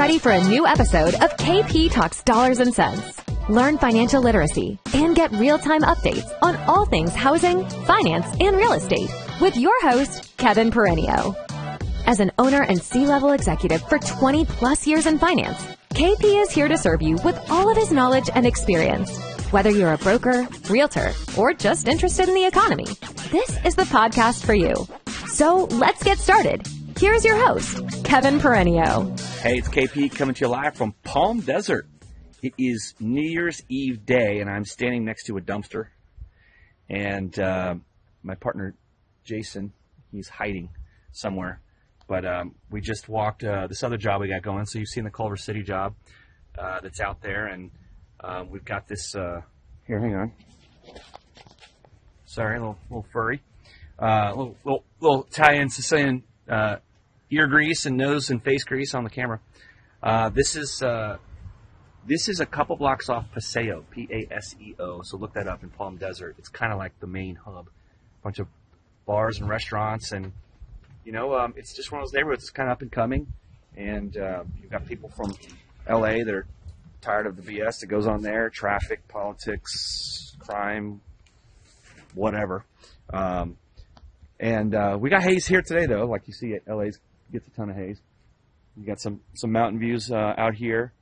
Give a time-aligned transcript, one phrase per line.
[0.00, 3.20] ready for a new episode of KP Talks Dollars and Cents.
[3.50, 9.10] Learn financial literacy and get real-time updates on all things housing, finance, and real estate
[9.42, 11.36] with your host, Kevin Peregrino.
[12.06, 16.68] As an owner and C-level executive for 20 plus years in finance, KP is here
[16.68, 19.14] to serve you with all of his knowledge and experience.
[19.52, 22.86] Whether you're a broker, realtor, or just interested in the economy,
[23.30, 24.74] this is the podcast for you.
[25.26, 26.66] So let's get started.
[27.00, 29.18] Here's your host, Kevin Peregrino.
[29.40, 31.86] Hey, it's KP coming to you live from Palm Desert.
[32.42, 35.86] It is New Year's Eve day, and I'm standing next to a dumpster.
[36.90, 37.76] And uh,
[38.22, 38.74] my partner,
[39.24, 39.72] Jason,
[40.12, 40.68] he's hiding
[41.10, 41.62] somewhere.
[42.06, 44.66] But um, we just walked uh, this other job we got going.
[44.66, 45.94] So you've seen the Culver City job
[46.58, 47.70] uh, that's out there, and
[48.22, 49.14] um, we've got this.
[49.14, 49.40] Uh,
[49.86, 50.32] here, hang on.
[52.26, 53.40] Sorry, a little, little furry,
[53.98, 56.76] uh, little, little, little Italian Sicilian uh,
[57.30, 59.40] ear grease and nose and face grease on the camera.
[60.02, 60.82] Uh, this is
[62.06, 65.02] this is a couple blocks off Paseo, P A S E O.
[65.02, 66.36] So look that up in Palm Desert.
[66.38, 67.68] It's kind of like the main hub.
[67.68, 68.48] A bunch of
[69.06, 70.32] bars and restaurants, and
[71.04, 72.44] you know, um, it's just one of those neighborhoods.
[72.44, 73.26] It's kind of up and coming,
[73.76, 75.34] and uh, you've got people from
[75.86, 76.22] L.A.
[76.22, 76.46] that are
[77.00, 81.00] tired of the BS that goes on there, traffic, politics, crime,
[82.14, 82.64] whatever.
[83.12, 83.56] Um,
[84.38, 86.06] and uh, we got haze here today, though.
[86.06, 86.90] Like you see, LA
[87.32, 88.00] gets a ton of haze.
[88.76, 90.92] You got some some mountain views uh, out here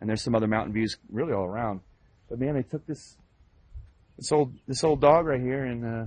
[0.00, 1.80] and there's some other mountain views really all around.
[2.28, 3.16] But man, they took this
[4.16, 6.06] this old this old dog right here and uh,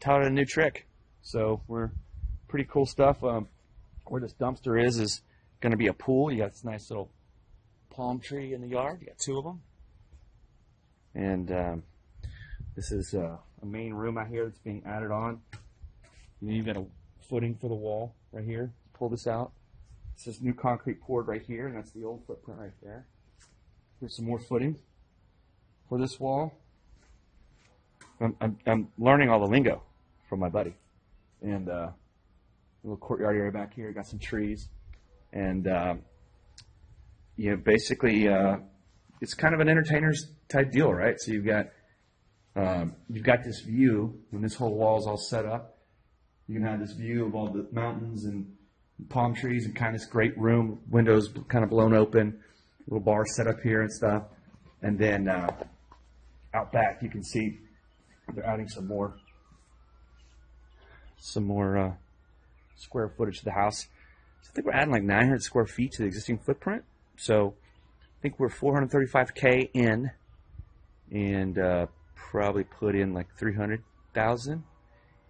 [0.00, 0.86] taught it a new trick.
[1.22, 1.90] So we're
[2.48, 3.22] pretty cool stuff.
[3.22, 3.48] Um,
[4.06, 5.22] where this dumpster is is
[5.60, 6.30] going to be a pool.
[6.30, 7.10] You got this nice little
[7.90, 8.98] palm tree in the yard.
[9.00, 9.62] You got two of them,
[11.14, 11.82] and um,
[12.74, 15.40] this is uh, a main room out here that's being added on.
[16.40, 16.84] You've got a
[17.28, 18.72] footing for the wall right here.
[18.94, 19.52] Pull this out.
[20.16, 23.06] This is new concrete poured right here, and that's the old footprint right there.
[24.00, 24.76] Here's some more footing
[25.88, 26.52] for this wall.
[28.20, 29.82] I'm, I'm, I'm learning all the lingo
[30.28, 30.74] from my buddy.
[31.42, 31.90] And uh,
[32.82, 34.68] little courtyard area back here, got some trees.
[35.32, 35.94] And, uh,
[37.36, 38.56] you know, basically, uh,
[39.20, 41.18] it's kind of an entertainer's type deal, right?
[41.18, 41.66] So you've got,
[42.54, 45.75] um, you've got this view when this whole wall is all set up.
[46.48, 48.46] You can have this view of all the mountains and
[49.08, 52.38] palm trees and kind of this great room, windows kind of blown open,
[52.86, 54.24] little bar set up here and stuff.
[54.82, 55.50] And then uh,
[56.54, 57.58] out back, you can see
[58.34, 59.16] they're adding some more,
[61.18, 61.92] some more uh,
[62.76, 63.86] square footage to the house.
[64.42, 66.84] So I think we're adding like 900 square feet to the existing footprint.
[67.16, 67.54] So
[68.02, 70.10] I think we're 435k in,
[71.10, 74.64] and uh, probably put in like 300,000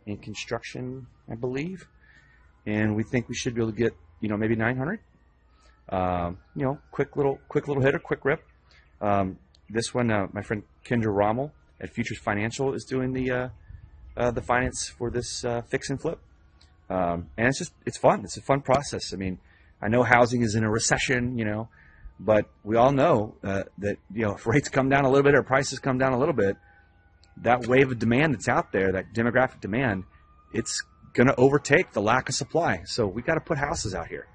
[0.06, 1.87] in construction, I believe
[2.67, 4.99] and we think we should be able to get you know maybe 900.
[5.89, 8.43] Um, you know, quick little quick little hitter, quick rip.
[9.00, 9.39] Um,
[9.71, 13.49] this one, uh, my friend Kendra Rommel at Futures Financial is doing the uh,
[14.16, 16.19] uh, the finance for this uh, fix and flip,
[16.91, 18.25] um, and it's just it's fun.
[18.25, 19.12] It's a fun process.
[19.12, 19.39] I mean,
[19.81, 21.69] I know housing is in a recession, you know,
[22.19, 25.37] but we all know uh, that you know if rates come down a little bit
[25.37, 26.56] or prices come down a little bit,
[27.38, 30.04] that wave of demand that's out there, that demographic demand,
[30.52, 30.82] it's
[31.12, 32.82] going to overtake the lack of supply.
[32.84, 34.26] So we got to put houses out here.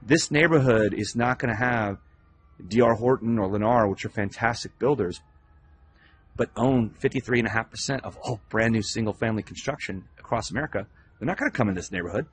[0.00, 1.98] This neighborhood is not going to have
[2.66, 5.20] DR Horton or Lennar, which are fantastic builders,
[6.36, 10.86] but own 53.5% of all brand new single family construction across America.
[11.18, 12.26] They're not going to come in this neighborhood.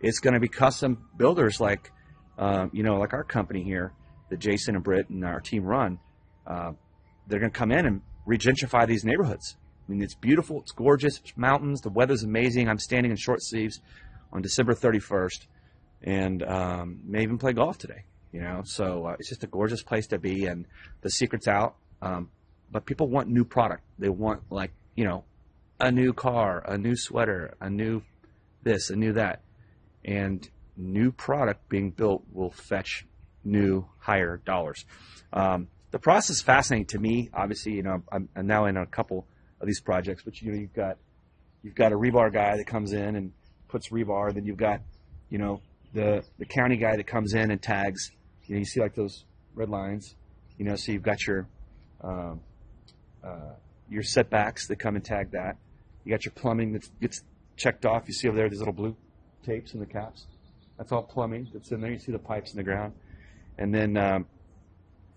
[0.00, 1.90] It's going to be custom builders like,
[2.38, 3.92] um, you know, like our company here
[4.30, 5.98] that Jason and Britt and our team run.
[6.46, 6.72] Uh,
[7.26, 9.56] they're going to come in and regentrify these neighborhoods.
[9.86, 12.68] I mean, it's beautiful, it's gorgeous, it's mountains, the weather's amazing.
[12.68, 13.80] I'm standing in short sleeves
[14.32, 15.46] on December 31st,
[16.02, 18.04] and um, may even play golf today.
[18.32, 20.66] You know, so uh, it's just a gorgeous place to be, and
[21.00, 21.74] the secret's out.
[22.00, 22.30] Um,
[22.70, 23.82] but people want new product.
[23.98, 25.24] They want like you know,
[25.78, 28.02] a new car, a new sweater, a new
[28.62, 29.40] this, a new that,
[30.04, 33.06] and new product being built will fetch
[33.44, 34.84] new higher dollars.
[35.32, 37.30] Um, the process is fascinating to me.
[37.34, 39.26] Obviously, you know, I'm, I'm now in a couple
[39.60, 40.22] of these projects.
[40.24, 40.98] But you know, you've got
[41.62, 43.32] you've got a rebar guy that comes in and
[43.68, 44.32] puts rebar.
[44.32, 44.80] Then you've got
[45.28, 45.60] you know
[45.92, 48.10] the the county guy that comes in and tags.
[48.46, 50.14] You know, you see like those red lines.
[50.58, 51.46] You know, so you've got your
[52.02, 52.40] um,
[53.24, 53.54] uh,
[53.88, 55.56] your setbacks that come and tag that.
[56.04, 57.22] You got your plumbing that gets
[57.56, 58.04] checked off.
[58.06, 58.96] You see over there these little blue
[59.44, 60.26] tapes in the caps.
[60.78, 61.90] That's all plumbing that's in there.
[61.90, 62.94] You see the pipes in the ground,
[63.58, 64.26] and then um,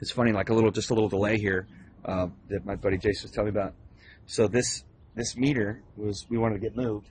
[0.04, 1.66] it's funny, like a little just a little delay here
[2.04, 3.74] uh, that my buddy Jason was telling me about.
[4.26, 4.84] So this
[5.16, 7.10] this meter was we wanted to get moved.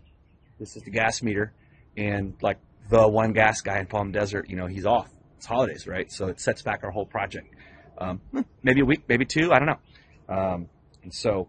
[0.58, 1.54] This is the gas meter,
[1.96, 2.58] and like
[2.90, 5.08] the one gas guy in Palm Desert, you know, he's off.
[5.38, 6.12] it's holidays, right?
[6.12, 7.54] So it sets back our whole project.
[7.96, 8.20] Um,
[8.62, 10.34] maybe a week, maybe two, I don't know.
[10.34, 10.68] Um,
[11.02, 11.48] and so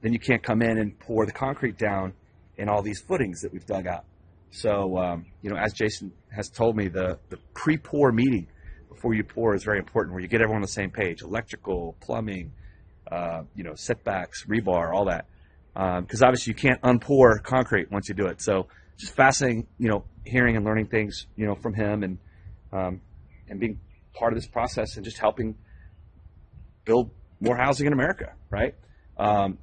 [0.00, 2.12] then you can't come in and pour the concrete down
[2.56, 4.04] in all these footings that we've dug out.
[4.52, 8.46] So, um, you know, as Jason has told me, the, the pre pour meeting
[8.94, 11.96] before you pour is very important where you get everyone on the same page electrical,
[12.00, 12.52] plumbing,
[13.10, 15.26] uh, you know, setbacks, rebar, all that.
[15.72, 18.40] Because um, obviously you can't unpour concrete once you do it.
[18.40, 22.18] So, just fascinating, you know, hearing and learning things, you know, from him and
[22.72, 23.00] um,
[23.48, 23.80] and being
[24.14, 25.56] part of this process and just helping
[26.84, 27.10] build
[27.40, 28.74] more housing in America, right?
[29.18, 29.58] Um,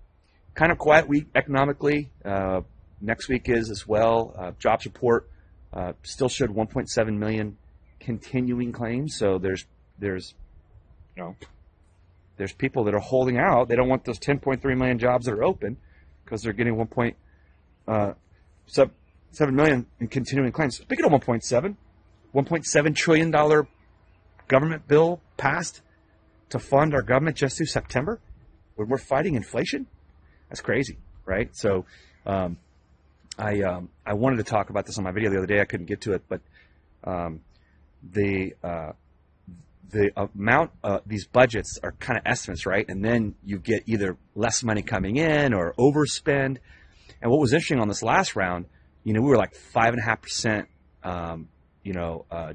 [0.54, 2.10] kind of quiet week economically.
[2.24, 2.62] Uh,
[3.00, 4.36] next week is as well.
[4.38, 5.30] Uh, jobs report
[5.74, 7.58] uh, still showed 1.7 million
[8.02, 9.16] continuing claims.
[9.18, 9.66] So there's
[9.98, 10.34] there's
[11.16, 11.36] you know
[12.38, 13.70] there's people that are holding out.
[13.70, 15.78] They don't want those 10.3 million jobs that are open
[16.24, 17.16] because they're getting 1.7
[17.88, 20.78] uh, million in continuing claims.
[20.78, 21.76] Speaking of 1.7,
[22.34, 23.68] 1.7 trillion dollar
[24.48, 25.82] government bill passed
[26.50, 28.20] to fund our government just through September
[28.76, 29.88] when we're fighting inflation.
[30.50, 31.56] That's crazy, right?
[31.56, 31.86] So,
[32.26, 32.58] um,
[33.38, 35.62] I um, I wanted to talk about this on my video the other day.
[35.62, 36.42] I couldn't get to it, but
[37.04, 37.42] um,
[38.04, 38.92] the uh,
[39.90, 42.88] the amount uh, these budgets are kind of estimates, right?
[42.88, 46.58] And then you get either less money coming in or overspend.
[47.22, 48.66] And what was interesting on this last round,
[49.04, 50.68] you know, we were like five and a half percent,
[51.04, 51.50] um,
[51.84, 52.54] you know, uh,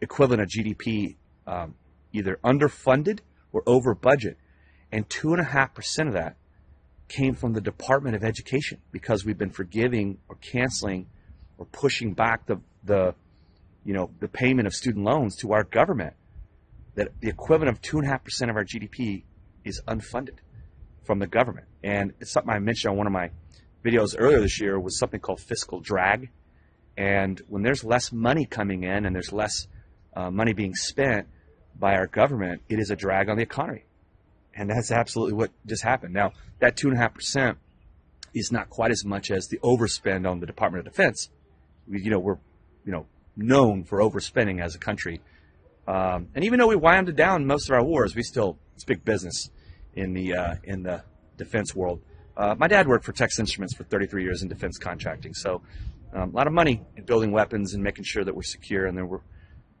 [0.00, 1.74] equivalent of GDP, um,
[2.12, 3.20] either underfunded
[3.52, 4.36] or over budget,
[4.92, 6.36] and two and a half percent of that
[7.08, 11.06] came from the Department of Education because we've been forgiving or canceling
[11.58, 13.14] or pushing back the, the
[13.84, 16.14] you know, the payment of student loans to our government.
[16.96, 19.22] That the equivalent of two and a half percent of our GDP
[19.64, 20.38] is unfunded
[21.04, 21.66] from the government.
[21.82, 23.30] And it's something I mentioned on one of my
[23.84, 26.30] videos earlier this year was something called fiscal drag.
[26.96, 29.66] And when there's less money coming in and there's less
[30.14, 31.28] uh, money being spent
[31.78, 33.84] by our government, it is a drag on the economy.
[34.54, 36.12] And that's absolutely what just happened.
[36.12, 37.56] Now, that 2.5%
[38.34, 41.30] is not quite as much as the overspend on the Department of Defense.
[41.88, 42.38] We, you know, we're,
[42.84, 43.06] you know,
[43.36, 45.20] known for overspending as a country.
[45.86, 49.04] Um, and even though we wound down most of our wars, we still, it's big
[49.04, 49.50] business
[49.94, 51.02] in the, uh, in the
[51.36, 52.00] defense world.
[52.36, 55.34] Uh, my dad worked for Texas Instruments for 33 years in defense contracting.
[55.34, 55.62] So
[56.12, 58.96] um, a lot of money in building weapons and making sure that we're secure and
[58.96, 59.20] that we're,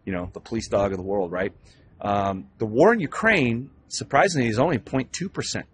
[0.04, 1.52] you know, the police dog of the world, right?
[2.00, 5.64] Um, the war in Ukraine surprisingly, is only 0.2%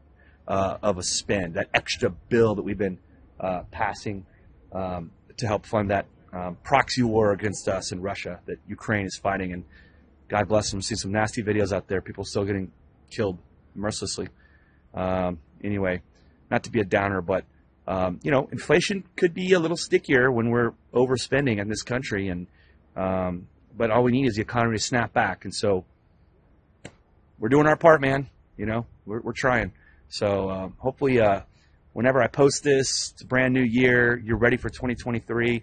[0.49, 2.99] uh, of a spend, that extra bill that we've been
[3.39, 4.25] uh, passing
[4.73, 6.07] um, to help fund that
[6.37, 9.53] um, proxy war against us in Russia that Ukraine is fighting.
[9.53, 9.65] And
[10.29, 12.71] God bless them, see some nasty videos out there, people still getting
[13.11, 13.39] killed
[13.75, 14.29] mercilessly.
[14.95, 16.03] Um, anyway,
[16.51, 17.45] not to be a downer, but
[17.89, 22.29] um, you know, inflation could be a little stickier when we're overspending in this country,
[22.29, 22.49] and
[22.97, 23.47] um,
[23.77, 25.45] but all we need is the economy to snap back.
[25.45, 25.85] And so,
[27.39, 28.29] we're doing our part, man.
[28.57, 29.73] You know, we're, we're trying.
[30.09, 31.43] So um, hopefully, uh,
[31.93, 34.19] whenever I post this, it's a brand new year.
[34.19, 35.63] You're ready for 2023.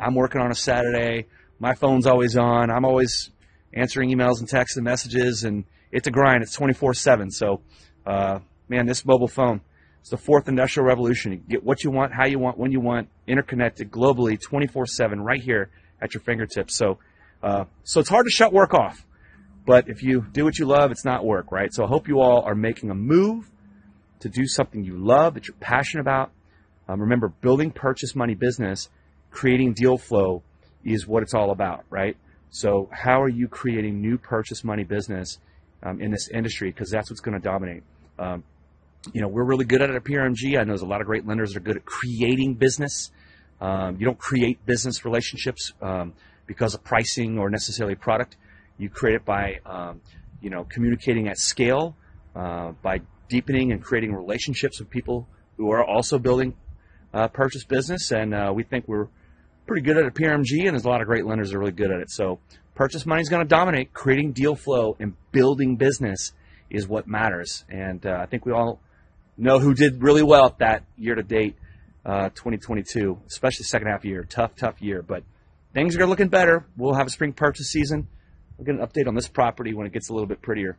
[0.00, 1.26] I'm working on a Saturday.
[1.58, 2.70] My phone's always on.
[2.70, 3.30] I'm always
[3.74, 6.42] answering emails and texts and messages, and it's a grind.
[6.42, 7.30] It's 24/7.
[7.30, 7.60] So,
[8.06, 9.60] uh, man, this mobile phone.
[10.00, 11.32] It's the fourth industrial revolution.
[11.32, 15.42] You get what you want, how you want, when you want, interconnected globally, 24/7, right
[15.42, 15.68] here
[16.00, 16.74] at your fingertips.
[16.74, 16.98] So,
[17.42, 19.04] uh, so it's hard to shut work off.
[19.66, 21.72] But if you do what you love, it's not work, right?
[21.72, 23.50] So I hope you all are making a move
[24.20, 26.30] to do something you love, that you're passionate about.
[26.88, 28.88] Um, remember, building purchase money business,
[29.30, 30.42] creating deal flow
[30.84, 32.16] is what it's all about, right?
[32.50, 35.38] So how are you creating new purchase money business
[35.82, 36.70] um, in this industry?
[36.70, 37.82] Because that's what's going to dominate.
[38.18, 38.42] Um,
[39.12, 40.58] you know, we're really good at it at PRMG.
[40.58, 43.10] I know there's a lot of great lenders that are good at creating business.
[43.60, 46.12] Um, you don't create business relationships um,
[46.46, 48.36] because of pricing or necessarily product.
[48.78, 50.00] You create it by, um,
[50.40, 51.96] you know, communicating at scale,
[52.34, 56.54] uh, by deepening and creating relationships with people who are also building
[57.12, 58.10] uh, purchase business.
[58.10, 59.08] And uh, we think we're
[59.70, 61.70] pretty good at at PRMG, and there's a lot of great lenders that are really
[61.70, 62.10] good at it.
[62.10, 62.40] So
[62.74, 63.92] purchase money is going to dominate.
[63.92, 66.32] Creating deal flow and building business
[66.70, 67.64] is what matters.
[67.68, 68.80] And uh, I think we all
[69.36, 71.54] know who did really well at that year to date,
[72.04, 74.24] uh, 2022, especially the second half year.
[74.24, 75.22] Tough, tough year, but
[75.72, 76.66] things are looking better.
[76.76, 78.08] We'll have a spring purchase season.
[78.58, 80.78] We'll get an update on this property when it gets a little bit prettier.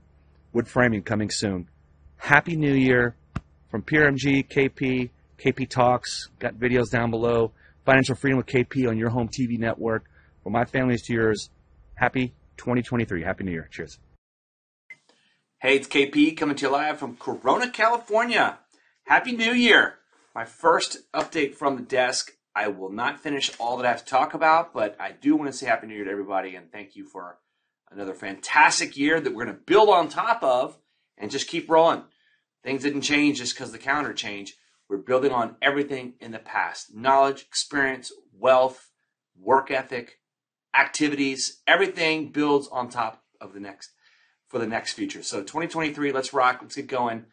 [0.51, 1.69] Wood framing coming soon.
[2.17, 3.15] Happy New Year
[3.69, 6.27] from PRMG, KP, KP Talks.
[6.39, 7.53] Got videos down below.
[7.85, 10.05] Financial Freedom with KP on your home TV network.
[10.43, 11.49] From my family to yours.
[11.95, 13.23] Happy 2023.
[13.23, 13.67] Happy New Year.
[13.71, 13.99] Cheers.
[15.59, 18.59] Hey, it's KP coming to you live from Corona, California.
[19.05, 19.95] Happy New Year.
[20.33, 22.31] My first update from the desk.
[22.55, 25.51] I will not finish all that I have to talk about, but I do want
[25.51, 27.37] to say Happy New Year to everybody and thank you for
[27.91, 30.77] another fantastic year that we're going to build on top of
[31.17, 32.03] and just keep rolling.
[32.63, 34.55] Things didn't change just because the calendar changed.
[34.91, 38.89] We're building on everything in the past knowledge, experience, wealth,
[39.39, 40.19] work ethic,
[40.77, 41.61] activities.
[41.65, 43.91] Everything builds on top of the next
[44.49, 45.23] for the next future.
[45.23, 46.59] So 2023, let's rock.
[46.61, 47.27] Let's get going.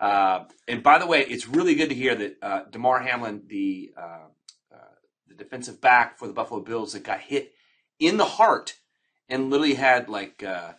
[0.00, 3.92] Uh, and by the way, it's really good to hear that uh, Damar Hamlin, the
[3.94, 4.28] uh,
[4.72, 4.94] uh,
[5.28, 7.52] the defensive back for the Buffalo Bills, that got hit
[7.98, 8.76] in the heart
[9.28, 10.72] and literally had like uh,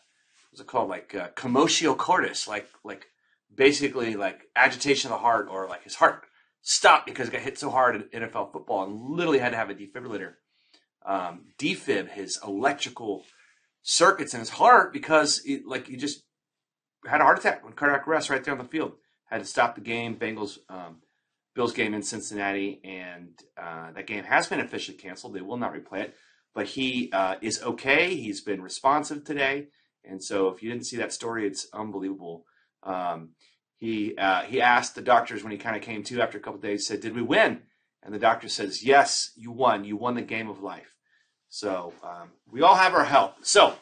[0.50, 3.06] what's it called, like uh, commotio cordis, like like
[3.56, 6.24] basically like agitation of the heart, or like his heart
[6.62, 9.70] stopped because it got hit so hard in NFL football, and literally had to have
[9.70, 10.34] a defibrillator
[11.06, 13.24] um, defib his electrical
[13.82, 16.24] circuits in his heart because it, like he just
[17.06, 18.94] had a heart attack when cardiac arrest right there on the field.
[19.26, 20.16] Had to stop the game.
[20.16, 20.98] Bengals, um,
[21.56, 25.34] Bills game in Cincinnati, and uh, that game has been officially canceled.
[25.34, 26.16] They will not replay it,
[26.54, 28.16] but he uh, is okay.
[28.16, 29.68] He's been responsive today,
[30.04, 32.46] and so if you didn't see that story, it's unbelievable.
[32.86, 33.30] Um,
[33.78, 36.60] he uh, he asked the doctors when he kind of came to after a couple
[36.60, 37.62] days, said, "Did we win?"
[38.02, 39.84] And the doctor says, "Yes, you won.
[39.84, 40.96] You won the game of life."
[41.50, 43.36] So um, we all have our help.
[43.46, 43.76] So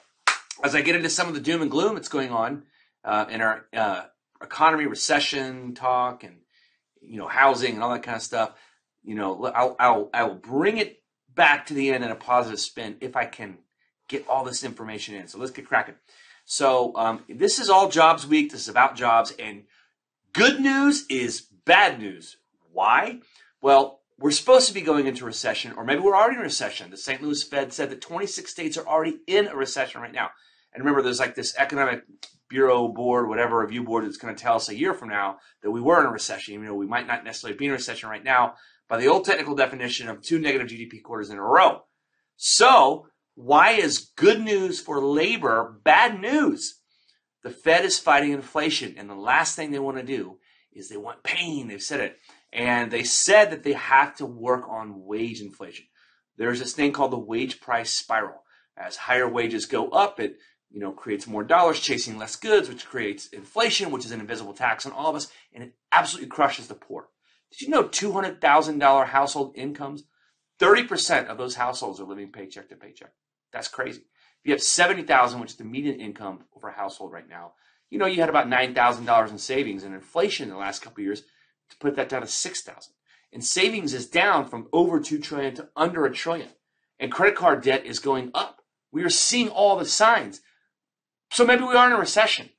[0.64, 2.64] as I get into some of the doom and gloom that's going on
[3.04, 4.04] uh, in our uh,
[4.42, 6.38] economy, recession talk, and
[7.02, 8.54] you know housing and all that kind of stuff,
[9.04, 11.02] you know, I'll I'll I'll bring it
[11.34, 13.58] back to the end in a positive spin if I can
[14.08, 15.28] get all this information in.
[15.28, 15.96] So let's get cracking.
[16.52, 18.52] So um, this is all jobs week.
[18.52, 19.64] This is about jobs, and
[20.34, 22.36] good news is bad news.
[22.74, 23.22] Why?
[23.62, 26.92] Well, we're supposed to be going into recession, or maybe we're already in recession.
[26.92, 27.22] The St.
[27.22, 30.32] Louis Fed said that 26 states are already in a recession right now.
[30.74, 32.04] And remember, there's like this economic
[32.50, 35.72] bureau board, whatever review board that's going to tell us a year from now that
[35.72, 38.10] we were in a recession, even though we might not necessarily be in a recession
[38.10, 38.56] right now,
[38.90, 41.84] by the old technical definition of two negative GDP quarters in a row.
[42.36, 46.80] So, why is good news for labor bad news?
[47.44, 50.38] The Fed is fighting inflation, and the last thing they want to do
[50.74, 51.68] is they want pain.
[51.68, 52.18] They've said it.
[52.54, 55.86] And they said that they have to work on wage inflation.
[56.38, 58.44] There's this thing called the wage price spiral.
[58.78, 60.38] As higher wages go up, it
[60.70, 64.54] you know creates more dollars chasing less goods, which creates inflation, which is an invisible
[64.54, 67.10] tax on all of us, and it absolutely crushes the poor.
[67.52, 70.04] Did you know $200,000 household incomes,
[70.62, 73.12] 30% of those households are living paycheck to paycheck?
[73.52, 74.02] That's crazy.
[74.02, 77.54] If you have 70,000, which is the median income for a household right now,
[77.90, 81.06] you know you had about $9,000 in savings and inflation in the last couple of
[81.06, 81.24] years
[81.70, 82.94] to put that down to 6,000.
[83.34, 86.50] And savings is down from over 2 trillion to under a trillion.
[87.00, 88.62] And credit card debt is going up.
[88.92, 90.42] We are seeing all the signs.
[91.32, 92.50] So maybe we are in a recession.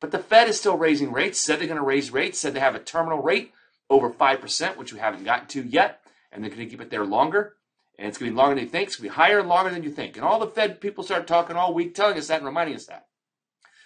[0.00, 2.60] But the Fed is still raising rates, said they're going to raise rates, said they
[2.60, 3.52] have a terminal rate
[3.90, 6.02] over 5%, which we haven't gotten to yet.
[6.32, 7.54] And they're going to keep it there longer.
[7.98, 8.88] And it's going to be longer than you think.
[8.88, 10.16] It's going to be higher and longer than you think.
[10.16, 12.86] And all the Fed people start talking all week, telling us that and reminding us
[12.86, 13.06] that.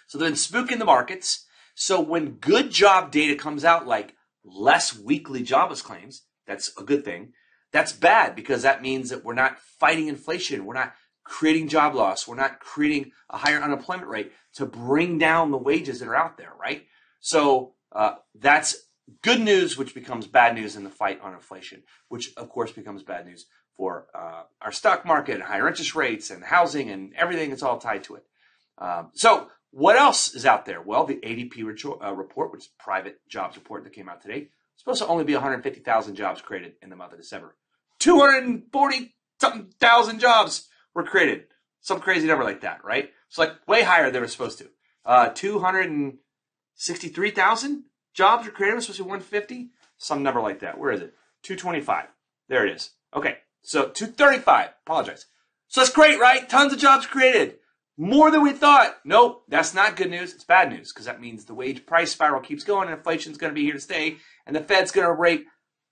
[0.07, 1.45] So they've been spooking the markets.
[1.75, 7.03] So when good job data comes out, like less weekly jobless claims, that's a good
[7.03, 7.33] thing.
[7.71, 10.65] That's bad because that means that we're not fighting inflation.
[10.65, 12.27] We're not creating job loss.
[12.27, 16.37] We're not creating a higher unemployment rate to bring down the wages that are out
[16.37, 16.85] there, right?
[17.19, 18.75] So uh, that's
[19.21, 23.03] good news, which becomes bad news in the fight on inflation, which of course becomes
[23.03, 23.45] bad news
[23.75, 27.77] for uh, our stock market and higher interest rates and housing and everything that's all
[27.77, 28.23] tied to it.
[28.77, 30.81] Um, so what else is out there?
[30.81, 35.01] Well, the ADP uh, report, which is private jobs report that came out today, supposed
[35.01, 37.55] to only be 150,000 jobs created in the month of December.
[37.99, 41.45] 240 something thousand jobs were created.
[41.81, 43.09] Some crazy number like that, right?
[43.27, 44.69] It's like way higher than it was supposed to.
[45.05, 48.47] Uh, 263,000 jobs.
[48.47, 49.69] It was supposed to be 150.
[49.97, 50.77] Some number like that.
[50.77, 51.13] Where is it?
[51.43, 52.07] 225.
[52.49, 52.91] There it is.
[53.15, 53.37] Okay.
[53.61, 54.69] So 235.
[54.85, 55.25] Apologize.
[55.67, 56.47] So that's great, right?
[56.47, 57.55] Tons of jobs created.
[57.97, 58.97] More than we thought.
[59.05, 60.33] Nope, that's not good news.
[60.33, 63.51] It's bad news because that means the wage price spiral keeps going and inflation's going
[63.51, 65.45] to be here to stay and the Fed's going to rate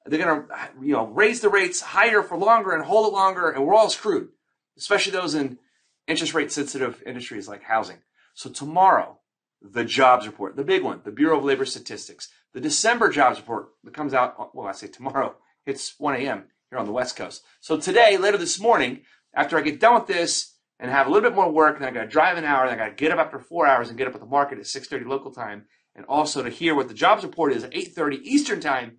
[0.05, 3.49] they're going to you know raise the rates higher for longer and hold it longer
[3.49, 4.29] and we're all screwed,
[4.77, 5.59] especially those in
[6.07, 7.97] interest rate sensitive industries like housing.
[8.33, 9.19] So tomorrow,
[9.61, 13.69] the jobs report, the big one, the Bureau of Labor Statistics, the December jobs report
[13.83, 16.45] that comes out, well, I say tomorrow, it's 1 a.m.
[16.69, 17.43] here on the West Coast.
[17.59, 19.01] So today, later this morning,
[19.33, 21.91] after I get done with this, and have a little bit more work, and I
[21.91, 23.97] got to drive an hour, and I got to get up after four hours and
[23.97, 25.65] get up at the market at 6:30 local time,
[25.95, 28.97] and also to hear what the jobs report is at 8:30 Eastern time,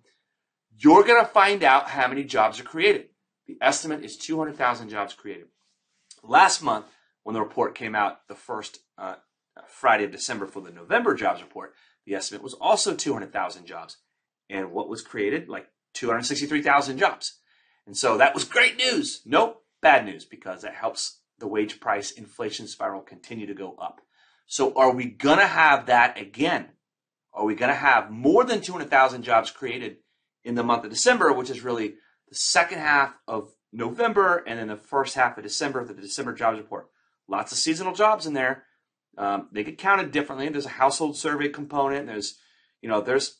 [0.77, 3.09] you're going to find out how many jobs are created.
[3.47, 5.47] The estimate is 200,000 jobs created.
[6.23, 6.85] Last month,
[7.23, 9.15] when the report came out, the first uh,
[9.67, 11.73] Friday of December for the November jobs report,
[12.05, 13.97] the estimate was also 200,000 jobs.
[14.49, 15.49] And what was created?
[15.49, 17.39] Like 263,000 jobs.
[17.85, 19.21] And so that was great news.
[19.25, 24.01] Nope, bad news because that helps the wage price inflation spiral continue to go up.
[24.45, 26.69] So are we going to have that again?
[27.33, 29.97] Are we going to have more than 200,000 jobs created
[30.43, 31.95] in the month of December, which is really
[32.29, 36.59] the second half of November and then the first half of December, the December jobs
[36.59, 36.89] report?
[37.27, 38.65] Lots of seasonal jobs in there.
[39.17, 40.49] Um, they get counted differently.
[40.49, 42.07] There's a household survey component.
[42.07, 42.37] There's,
[42.81, 43.37] you know, there's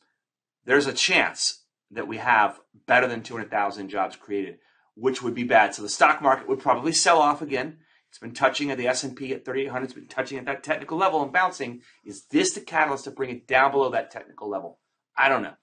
[0.66, 4.58] there's a chance that we have better than 200,000 jobs created,
[4.96, 5.76] which would be bad.
[5.76, 7.78] So the stock market would probably sell off again.
[8.10, 9.84] It's been touching at the S&P at 3,800.
[9.86, 11.82] It's been touching at that technical level and bouncing.
[12.06, 14.80] Is this the catalyst to bring it down below that technical level?
[15.18, 15.56] I don't know.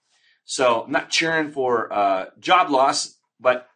[0.44, 3.68] So I'm not cheering for uh, job loss, but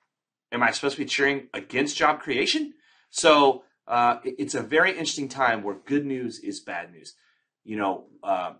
[0.50, 2.74] am I supposed to be cheering against job creation?
[3.10, 7.14] So uh, it's a very interesting time where good news is bad news.
[7.64, 8.54] You know, uh,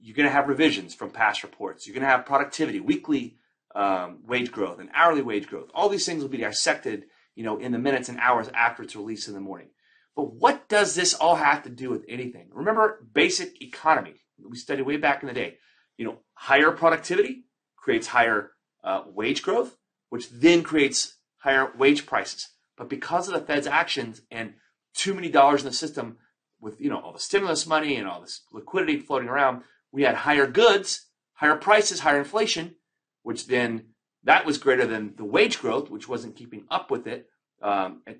[0.00, 1.86] you're going to have revisions from past reports.
[1.86, 3.36] You're going to have productivity, weekly
[3.74, 5.70] um, wage growth, and hourly wage growth.
[5.74, 8.96] All these things will be dissected, you know, in the minutes and hours after it's
[8.96, 9.68] released in the morning.
[10.16, 12.48] But what does this all have to do with anything?
[12.52, 14.14] Remember basic economy
[14.46, 15.58] we studied way back in the day.
[15.96, 17.44] You know, higher productivity
[17.76, 18.52] creates higher
[18.84, 19.76] uh, wage growth,
[20.10, 22.48] which then creates higher wage prices.
[22.78, 24.54] But because of the Fed's actions and
[24.94, 26.18] too many dollars in the system,
[26.60, 30.14] with you know all the stimulus money and all this liquidity floating around, we had
[30.14, 32.76] higher goods, higher prices, higher inflation,
[33.22, 33.86] which then
[34.24, 37.26] that was greater than the wage growth, which wasn't keeping up with it.
[37.62, 38.16] Um, and,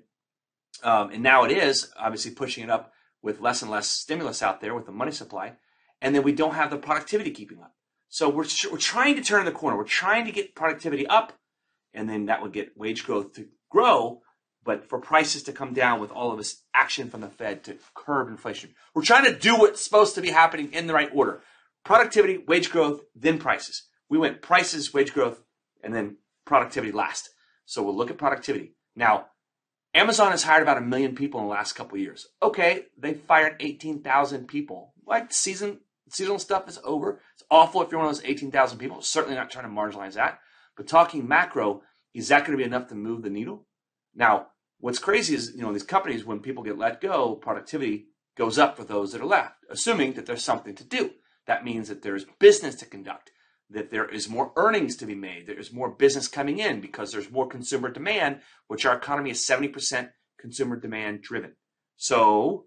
[0.83, 4.61] um, and now it is obviously pushing it up with less and less stimulus out
[4.61, 5.53] there with the money supply.
[6.01, 7.73] And then we don't have the productivity keeping up.
[8.07, 9.77] So we're, we're trying to turn the corner.
[9.77, 11.33] We're trying to get productivity up,
[11.93, 14.21] and then that would get wage growth to grow,
[14.69, 17.75] but for prices to come down with all of this action from the Fed to
[17.95, 18.75] curb inflation.
[18.93, 21.41] We're trying to do what's supposed to be happening in the right order
[21.83, 23.87] productivity, wage growth, then prices.
[24.11, 25.41] We went prices, wage growth,
[25.83, 27.31] and then productivity last.
[27.65, 28.75] So we'll look at productivity.
[28.95, 29.29] Now,
[29.95, 32.27] Amazon has hired about a million people in the last couple years.
[32.43, 34.93] Okay, they fired 18,000 people.
[35.03, 37.19] Like season seasonal stuff is over.
[37.33, 39.01] It's awful if you're one of those 18,000 people.
[39.01, 40.41] Certainly not trying to marginalize that.
[40.77, 41.81] But talking macro,
[42.13, 43.65] is that going to be enough to move the needle?
[44.15, 44.47] Now,
[44.79, 48.77] what's crazy is, you know, these companies, when people get let go, productivity goes up
[48.77, 51.11] for those that are left, assuming that there's something to do.
[51.45, 53.31] That means that there's business to conduct,
[53.69, 57.11] that there is more earnings to be made, there is more business coming in because
[57.11, 61.53] there's more consumer demand, which our economy is 70% consumer demand driven.
[61.97, 62.65] So,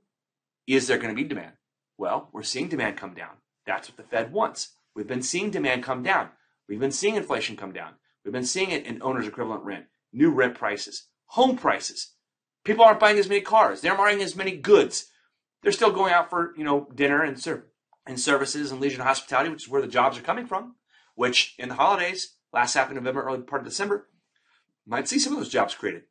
[0.66, 1.52] is there going to be demand?
[1.96, 3.36] Well, we're seeing demand come down.
[3.66, 4.74] That's what the Fed wants.
[4.94, 6.30] We've been seeing demand come down.
[6.68, 7.94] We've been seeing inflation come down.
[8.24, 12.12] We've been seeing it in owner's equivalent rent, new rent prices, home prices.
[12.62, 13.80] People aren't buying as many cars.
[13.80, 15.06] They're buying as many goods.
[15.62, 17.62] They're still going out for, you know, dinner and serve
[18.06, 20.74] and services and leisure and hospitality, which is where the jobs are coming from,
[21.14, 24.08] which in the holidays, last half of November, early part of December,
[24.86, 26.02] might see some of those jobs created.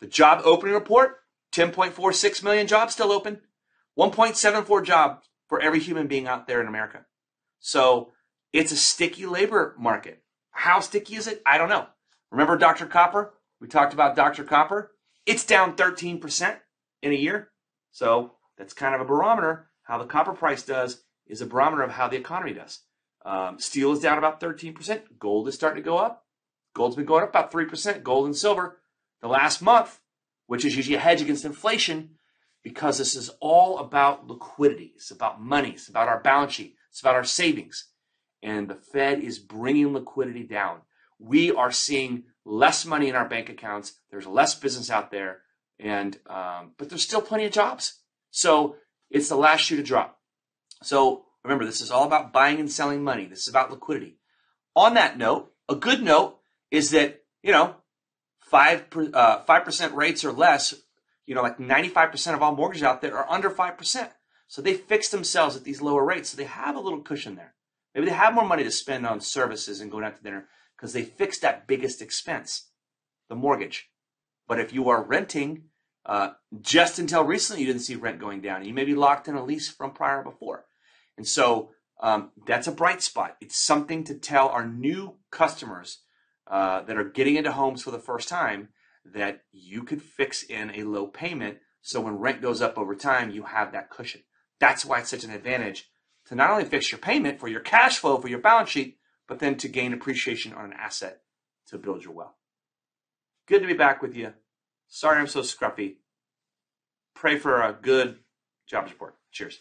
[0.00, 1.20] The job opening report,
[1.52, 3.40] 10.46 million jobs still open,
[3.98, 7.06] 1.74 jobs for every human being out there in America.
[7.60, 8.12] So
[8.52, 10.22] it's a sticky labor market.
[10.50, 11.40] How sticky is it?
[11.46, 11.86] I don't know.
[12.30, 12.84] Remember Dr.
[12.84, 13.32] Copper?
[13.60, 14.44] We talked about Dr.
[14.44, 14.92] Copper.
[15.24, 16.56] It's down 13%
[17.02, 17.50] in a year.
[17.90, 21.92] So that's kind of a barometer how the copper price does is a barometer of
[21.92, 22.80] how the economy does.
[23.24, 25.00] Um, steel is down about 13%.
[25.18, 26.24] Gold is starting to go up.
[26.74, 28.80] Gold's been going up about 3%, gold and silver,
[29.22, 30.00] the last month,
[30.46, 32.10] which is usually a hedge against inflation
[32.64, 34.92] because this is all about liquidity.
[34.96, 35.70] It's about money.
[35.70, 36.74] It's about our balance sheet.
[36.90, 37.88] It's about our savings.
[38.42, 40.80] And the Fed is bringing liquidity down.
[41.18, 43.94] We are seeing less money in our bank accounts.
[44.10, 45.40] There's less business out there,
[45.78, 48.00] and um, but there's still plenty of jobs.
[48.30, 48.76] So
[49.10, 50.18] it's the last shoe to drop.
[50.82, 53.26] So remember, this is all about buying and selling money.
[53.26, 54.18] This is about liquidity.
[54.74, 56.38] On that note, a good note
[56.70, 57.76] is that, you know,
[58.52, 60.74] 5%, uh, 5% rates or less,
[61.24, 64.10] you know, like 95% of all mortgages out there are under 5%.
[64.48, 66.30] So they fix themselves at these lower rates.
[66.30, 67.54] So they have a little cushion there.
[67.94, 70.46] Maybe they have more money to spend on services and going out to dinner
[70.76, 72.70] because they fixed that biggest expense,
[73.28, 73.90] the mortgage.
[74.46, 75.64] But if you are renting,
[76.04, 78.64] uh, just until recently, you didn't see rent going down.
[78.64, 80.66] You may be locked in a lease from prior before.
[81.16, 83.36] And so um, that's a bright spot.
[83.40, 86.02] It's something to tell our new customers
[86.46, 88.68] uh, that are getting into homes for the first time
[89.04, 91.58] that you could fix in a low payment.
[91.82, 94.22] So when rent goes up over time, you have that cushion.
[94.60, 95.88] That's why it's such an advantage
[96.26, 99.38] to not only fix your payment for your cash flow for your balance sheet, but
[99.38, 101.22] then to gain appreciation on an asset
[101.68, 102.36] to build your wealth.
[103.46, 104.32] Good to be back with you.
[104.88, 105.96] Sorry I'm so scruffy.
[107.14, 108.18] Pray for a good
[108.66, 109.16] job report.
[109.32, 109.60] Cheers.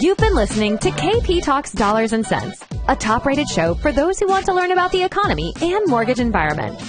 [0.00, 4.18] You've been listening to KP Talks Dollars and Cents, a top rated show for those
[4.18, 6.80] who want to learn about the economy and mortgage environment.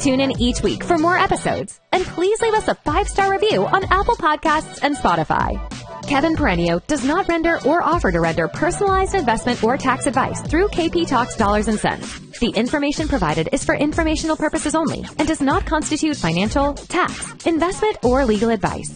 [0.00, 3.82] Tune in each week for more episodes, and please leave us a five-star review on
[3.84, 5.58] Apple Podcasts and Spotify.
[6.06, 10.68] Kevin Peregrino does not render or offer to render personalized investment or tax advice through
[10.68, 12.20] KP Talks Dollars and Cents.
[12.38, 17.98] The information provided is for informational purposes only and does not constitute financial, tax, investment,
[18.04, 18.94] or legal advice.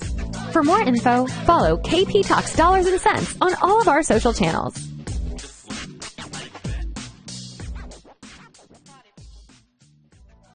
[0.53, 4.92] For more info, follow KP Talks Dollars and Cents on all of our social channels.